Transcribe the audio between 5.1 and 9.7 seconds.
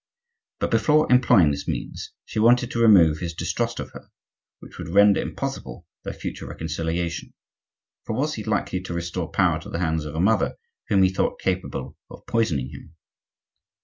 impossible their future reconciliation; for was he likely to restore power to